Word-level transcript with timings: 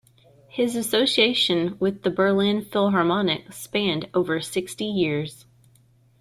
His 0.47 0.75
association 0.75 1.77
with 1.79 2.01
the 2.01 2.09
Berlin 2.09 2.65
Philharmonic 2.65 3.53
spanned 3.53 4.09
over 4.15 4.41
sixty 4.41 4.85
years. 4.85 5.45